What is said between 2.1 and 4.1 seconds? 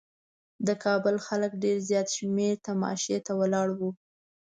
شمېر تماشې ته ولاړ وو.